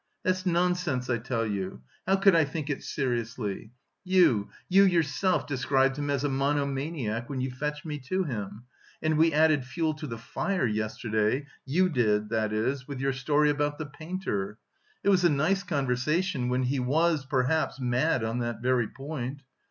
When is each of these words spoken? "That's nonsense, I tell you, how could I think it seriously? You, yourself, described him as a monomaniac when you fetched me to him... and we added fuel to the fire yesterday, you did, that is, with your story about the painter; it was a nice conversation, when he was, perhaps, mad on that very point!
"That's 0.23 0.47
nonsense, 0.47 1.11
I 1.11 1.19
tell 1.19 1.45
you, 1.45 1.83
how 2.07 2.15
could 2.15 2.35
I 2.35 2.43
think 2.43 2.71
it 2.71 2.81
seriously? 2.83 3.69
You, 4.03 4.49
yourself, 4.67 5.45
described 5.45 5.99
him 5.99 6.09
as 6.09 6.23
a 6.23 6.27
monomaniac 6.29 7.29
when 7.29 7.39
you 7.39 7.51
fetched 7.51 7.85
me 7.85 7.99
to 8.09 8.23
him... 8.23 8.63
and 9.03 9.15
we 9.15 9.31
added 9.31 9.63
fuel 9.63 9.93
to 9.93 10.07
the 10.07 10.17
fire 10.17 10.65
yesterday, 10.65 11.45
you 11.67 11.87
did, 11.87 12.29
that 12.29 12.51
is, 12.51 12.87
with 12.87 12.99
your 12.99 13.13
story 13.13 13.51
about 13.51 13.77
the 13.77 13.85
painter; 13.85 14.57
it 15.03 15.09
was 15.09 15.23
a 15.23 15.29
nice 15.29 15.61
conversation, 15.61 16.49
when 16.49 16.63
he 16.63 16.79
was, 16.79 17.23
perhaps, 17.27 17.79
mad 17.79 18.23
on 18.23 18.39
that 18.39 18.59
very 18.59 18.87
point! 18.87 19.43